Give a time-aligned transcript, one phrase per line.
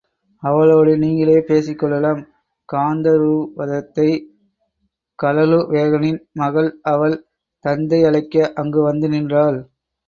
[0.43, 2.21] அவளோடு நீங்களே பேசிக் கொள்ளலாம்.
[2.69, 4.07] காந்தருவதத்தை
[5.19, 7.17] கலுழவேகனின் மகள் அவள்
[7.65, 9.59] தந்தை அழைக்க அங்கு வந்து நின்றாள்.